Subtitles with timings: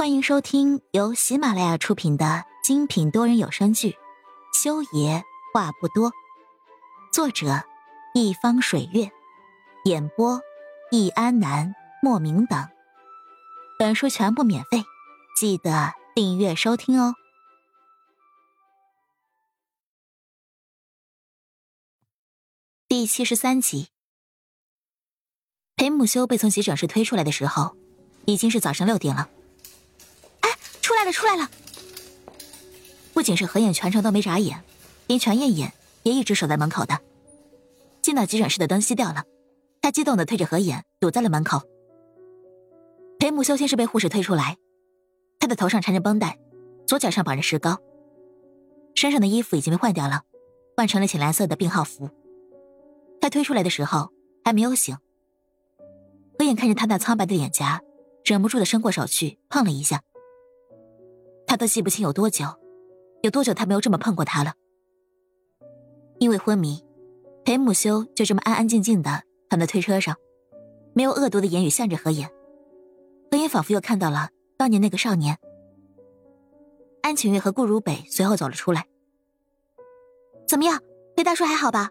[0.00, 3.90] 欢迎收听由喜马拉雅出品的精品多人有声剧
[4.54, 5.22] 《修爷
[5.52, 6.10] 话不多》，
[7.12, 7.62] 作者：
[8.14, 9.12] 一方水月，
[9.84, 10.40] 演播：
[10.90, 12.66] 易安南、莫名等。
[13.78, 14.84] 本书全部免费，
[15.38, 17.14] 记得订阅收听哦。
[22.88, 23.88] 第七十三集，
[25.76, 27.76] 裴母修被从急诊室推出来的时候，
[28.24, 29.28] 已经是早上六点了。
[31.00, 31.50] 出来了，出来了！
[33.14, 34.62] 不仅是何眼全程都没眨眼，
[35.06, 35.72] 连全艳艳
[36.02, 37.00] 也一直守在门口的。
[38.02, 39.24] 见到急诊室的灯熄掉了，
[39.80, 41.62] 他激动的推着何眼堵在了门口。
[43.18, 44.56] 裴木修先是被护士推出来，
[45.38, 46.38] 他的头上缠着绷带，
[46.86, 47.78] 左脚上绑着石膏，
[48.94, 50.22] 身上的衣服已经被换掉了，
[50.76, 52.10] 换成了浅蓝色的病号服。
[53.20, 54.10] 他推出来的时候
[54.44, 54.96] 还没有醒。
[56.38, 57.82] 何眼看着他那苍白的脸颊，
[58.24, 60.02] 忍不住的伸过手去碰了一下。
[61.50, 62.46] 他都记不清有多久，
[63.22, 64.54] 有多久他没有这么碰过他了。
[66.20, 66.80] 因为昏迷，
[67.44, 70.14] 裴木修就这么安安静静的躺在推车上，
[70.94, 72.30] 没有恶毒的言语向着何言。
[73.32, 75.36] 何言仿佛又看到了当年那个少年。
[77.02, 78.86] 安晴月和顾如北随后走了出来。
[80.46, 80.80] 怎么样，
[81.16, 81.90] 裴大叔还好吧？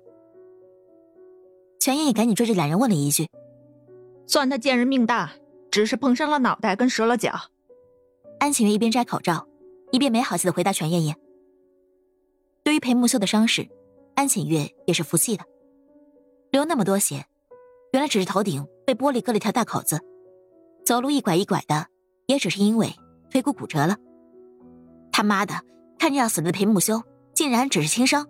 [1.81, 3.27] 全燕也赶紧追着两人问了一句
[4.25, 5.33] ：“算他贱人命大，
[5.69, 7.33] 只是碰伤了脑袋跟折了脚。”
[8.39, 9.48] 安晴月一边摘口罩。
[9.91, 11.15] 一边没好气的回答全艳艳。
[12.63, 13.67] 对于裴木修的伤势，
[14.15, 15.43] 安浅月也是服气的。
[16.51, 17.25] 流那么多血，
[17.93, 19.99] 原来只是头顶被玻璃割了一条大口子，
[20.85, 21.87] 走路一拐一拐的，
[22.27, 22.93] 也只是因为
[23.29, 23.97] 腿骨骨折了。
[25.11, 25.53] 他妈的，
[25.97, 27.01] 看着要死的裴木修，
[27.33, 28.27] 竟然只是轻伤，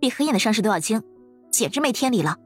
[0.00, 1.02] 比何燕的伤势都要轻，
[1.50, 2.36] 简直没天理了。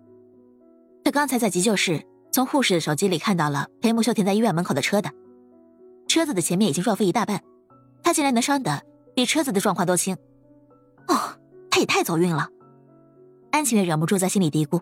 [1.05, 5.11] 他刚才在急救室从护士的手机里看到了裴木修停在医院门口的车的，
[6.09, 7.43] 车子的前面已经撞飞一大半。
[8.07, 8.85] 他竟然能伤的
[9.17, 10.15] 比车子的状况都轻，
[11.09, 12.49] 哦，他也太走运了。
[13.51, 14.81] 安晴月忍不住在心里嘀咕。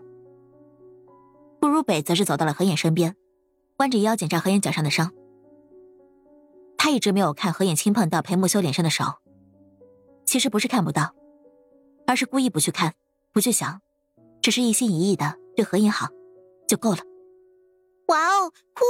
[1.59, 3.15] 顾如北则是走到了何眼身边，
[3.77, 5.11] 弯着腰检查何眼脚上的伤。
[6.77, 9.03] 他一直没有看何眼轻碰到裴木修脸上的手，
[10.27, 11.15] 其实不是看不到，
[12.05, 12.93] 而是故意不去看，
[13.33, 13.81] 不去想，
[14.39, 16.09] 只是一心一意的对何眼好，
[16.67, 16.99] 就够了。
[18.05, 18.83] 哇哦，酷！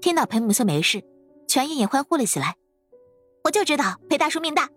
[0.00, 1.04] 听到裴木修没事，
[1.46, 2.56] 全艳艳欢呼了起来。
[3.44, 4.68] 我就知道裴大叔命大。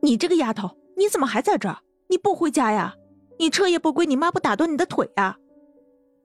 [0.00, 1.78] 你这个丫头，你怎么还在这儿？
[2.08, 2.94] 你不回家呀？
[3.38, 5.36] 你彻夜不归，你妈不打断你的腿呀？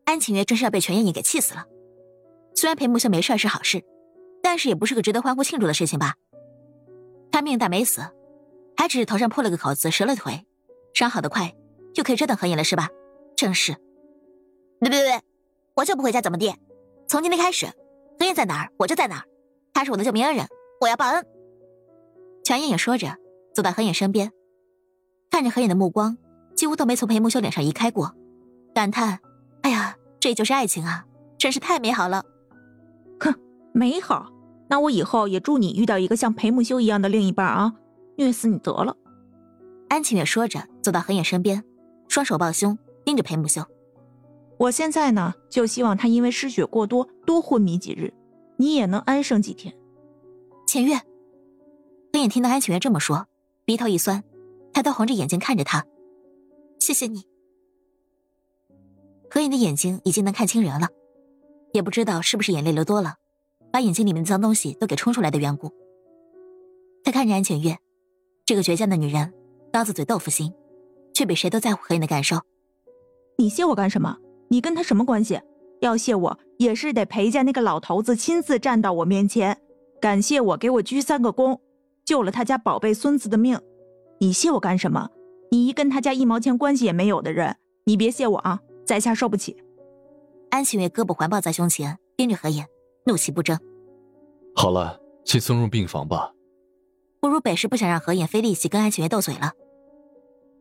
[0.05, 1.65] 安晴月真是要被全艳艳给气死了。
[2.55, 3.83] 虽然裴木秀没事是好事，
[4.41, 6.13] 但是也不是个值得欢呼庆祝的事情吧？
[7.31, 8.01] 他命大没死，
[8.75, 10.45] 还只是头上破了个口子，折了腿，
[10.93, 11.53] 伤好的快，
[11.93, 12.89] 就可以折腾何影了是吧？
[13.35, 13.75] 正是。
[14.79, 15.21] 别别别，
[15.75, 16.53] 我就不回家怎么地？
[17.07, 17.65] 从今天开始，
[18.19, 19.25] 何燕在哪儿，我就在哪儿。
[19.73, 20.45] 他是我的救命恩人，
[20.81, 21.25] 我要报恩。
[22.47, 23.17] 全燕也说着，
[23.53, 24.31] 走到何影身边，
[25.29, 26.17] 看着何影的目光
[26.55, 28.15] 几乎都没从裴木修脸上移开过，
[28.73, 29.19] 感叹
[29.63, 31.05] ：“哎呀，这就是爱情啊，
[31.37, 32.23] 真是太美好了。”
[33.19, 33.35] 哼，
[33.73, 34.31] 美好？
[34.69, 37.73] 那我以后也祝你遇到一个像裴木修一样的另一半啊，
[38.15, 38.95] 虐死你得了。
[39.89, 41.65] 安晴也说着，走到何影身边，
[42.07, 43.61] 双手抱胸，盯着裴木修
[44.57, 48.13] ：“我现在呢，就希望他因为失血过多多昏迷几日，
[48.55, 49.75] 你也能安生几天。”
[50.65, 50.97] 浅月。
[52.17, 53.27] 何眼听到安晴月这么说，
[53.63, 54.23] 鼻头一酸，
[54.73, 55.85] 抬头红着眼睛看着他。
[56.79, 57.27] 谢谢你。
[59.29, 60.87] 何眼的眼睛已经能看清人了，
[61.73, 63.17] 也不知道是不是眼泪流多了，
[63.71, 65.71] 把眼睛里面的脏东西都给冲出来的缘故。
[67.03, 67.77] 他看着安晴月，
[68.47, 69.31] 这个倔强的女人，
[69.71, 70.51] 刀子嘴豆腐心，
[71.13, 72.37] 却比谁都在乎何眼的感受。
[73.37, 74.17] 你谢我干什么？
[74.47, 75.39] 你跟他什么关系？
[75.81, 79.61] 要谢我也是得裴家那个老头子亲自站到我面前，
[80.01, 81.59] 感谢我，给我鞠三个躬。
[82.07, 83.59] 救了他家宝贝孙子的命，
[84.21, 85.09] 你谢我干什么？
[85.51, 88.61] 你一跟他家一毛钱关系也没有的人，你别谢我啊！
[88.85, 89.57] 在下受不起。
[90.49, 92.65] 安晴月胳膊环抱在胸前，盯着何言，
[93.05, 93.59] 怒气不争。
[94.55, 96.31] 好了，先送入病房吧。
[97.19, 99.51] 不如北是不想让何言费力气跟安晴月斗嘴了。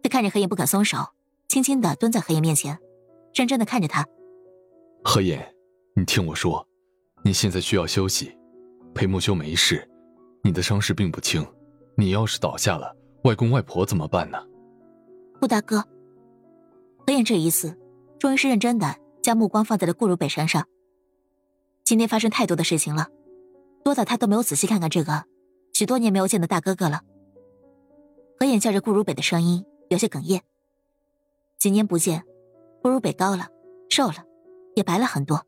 [0.03, 0.99] 他看着何言不肯松手，
[1.47, 2.77] 轻轻的蹲在何言面前，
[3.33, 4.05] 认真的看着他。
[5.05, 5.55] 何言，
[5.95, 6.67] 你听我说，
[7.23, 8.37] 你现在需要休息。
[8.93, 9.89] 裴木修没事。
[10.47, 11.45] 你的伤势并不轻，
[11.97, 12.95] 你要是倒下了，
[13.25, 14.39] 外公外婆怎么办呢？
[15.41, 15.85] 顾大哥，
[17.05, 17.77] 何燕这一次
[18.17, 20.65] 终于是认真的，将目光放在了顾如北身上。
[21.83, 23.09] 今天发生太多的事情了，
[23.83, 25.25] 多到他都没有仔细看看这个
[25.73, 27.01] 许多年没有见的大哥哥了。
[28.39, 30.41] 何燕叫着顾如北的声音有些哽咽。
[31.59, 32.23] 几年不见，
[32.85, 33.49] 顾如北高了，
[33.91, 34.25] 瘦了，
[34.77, 35.45] 也白了很多。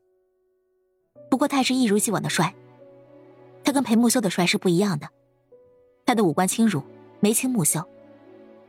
[1.31, 2.53] 不过他还是一如既往的帅。
[3.69, 5.09] 他跟裴木修的帅是不一样的，
[6.03, 6.81] 他的五官轻如，
[7.19, 7.87] 眉清目秀，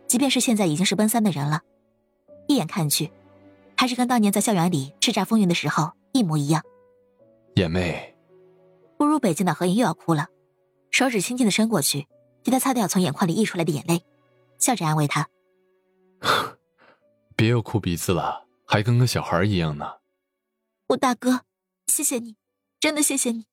[0.07, 1.63] 即便是现在已经是奔三的人了，
[2.49, 3.11] 一眼看去，
[3.79, 6.63] 还是跟当年在校园里叱咤风云的时候一模一样。
[7.55, 8.15] 眼妹，
[8.99, 10.29] 步入北京的何影又要哭了，
[10.91, 12.07] 手指轻轻的伸过去，
[12.45, 14.05] 替他擦掉从眼眶里溢出来的眼泪，
[14.59, 15.31] 笑着安慰他
[17.35, 19.93] ：“别又哭鼻子了，还跟个小孩一样呢。”
[20.89, 21.47] 我大哥，
[21.87, 22.37] 谢谢你，
[22.79, 23.47] 真的谢谢你。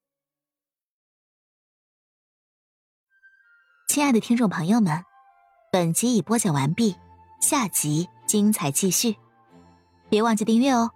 [3.98, 5.04] 亲爱的听众朋友们，
[5.72, 6.96] 本集已播讲完毕，
[7.40, 9.16] 下集精彩继续，
[10.08, 10.92] 别忘记订阅哦。